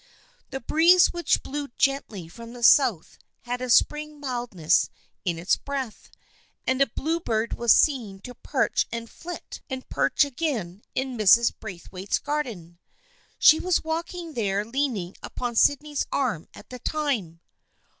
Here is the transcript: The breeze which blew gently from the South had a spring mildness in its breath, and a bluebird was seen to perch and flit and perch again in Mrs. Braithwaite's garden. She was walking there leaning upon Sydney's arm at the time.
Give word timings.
The 0.49 0.59
breeze 0.61 1.13
which 1.13 1.43
blew 1.43 1.67
gently 1.77 2.27
from 2.27 2.53
the 2.53 2.63
South 2.63 3.19
had 3.41 3.61
a 3.61 3.69
spring 3.69 4.19
mildness 4.19 4.89
in 5.25 5.37
its 5.37 5.57
breath, 5.57 6.09
and 6.65 6.81
a 6.81 6.87
bluebird 6.87 7.53
was 7.53 7.71
seen 7.71 8.19
to 8.21 8.33
perch 8.33 8.87
and 8.91 9.07
flit 9.07 9.61
and 9.69 9.87
perch 9.89 10.25
again 10.25 10.81
in 10.95 11.19
Mrs. 11.19 11.53
Braithwaite's 11.59 12.17
garden. 12.17 12.79
She 13.37 13.59
was 13.59 13.83
walking 13.83 14.33
there 14.33 14.65
leaning 14.65 15.15
upon 15.21 15.53
Sydney's 15.55 16.07
arm 16.11 16.47
at 16.55 16.71
the 16.71 16.79
time. 16.79 17.39